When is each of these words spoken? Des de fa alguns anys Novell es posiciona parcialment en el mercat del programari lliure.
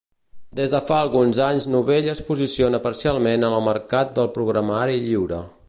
Des 0.59 0.71
de 0.75 0.79
fa 0.91 0.95
alguns 0.99 1.41
anys 1.47 1.67
Novell 1.75 2.07
es 2.13 2.23
posiciona 2.29 2.81
parcialment 2.87 3.47
en 3.51 3.59
el 3.61 3.65
mercat 3.69 4.17
del 4.17 4.33
programari 4.39 5.01
lliure. 5.09 5.43